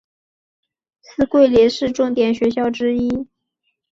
[1.03, 3.27] 是桂林市重点中学之一。